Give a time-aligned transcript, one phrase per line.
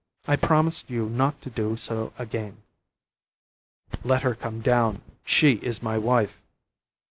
[0.27, 2.63] I promise you not to do so again."
[4.03, 6.41] "Let her come down, she is my wife."